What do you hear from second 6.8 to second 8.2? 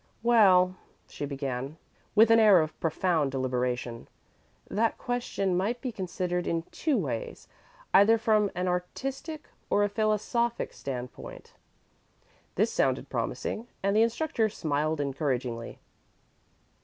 ways, either